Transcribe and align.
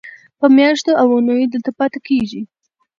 په 0.39 0.45
میاشتو 0.57 0.91
او 1.01 1.07
اوونیو 1.15 1.51
دلته 1.53 1.71
پاتې 1.79 1.99
کېږي. 2.07 2.41